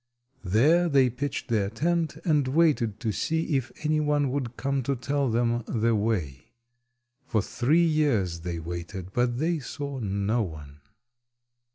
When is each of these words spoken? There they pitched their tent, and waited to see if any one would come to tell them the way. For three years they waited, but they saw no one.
There 0.43 0.89
they 0.89 1.11
pitched 1.11 1.47
their 1.49 1.69
tent, 1.69 2.17
and 2.25 2.47
waited 2.47 2.99
to 3.01 3.11
see 3.11 3.55
if 3.55 3.71
any 3.85 3.99
one 3.99 4.31
would 4.31 4.57
come 4.57 4.81
to 4.81 4.95
tell 4.95 5.29
them 5.29 5.63
the 5.67 5.93
way. 5.95 6.53
For 7.27 7.39
three 7.43 7.85
years 7.85 8.39
they 8.39 8.57
waited, 8.57 9.13
but 9.13 9.37
they 9.37 9.59
saw 9.59 9.99
no 9.99 10.41
one. 10.41 10.79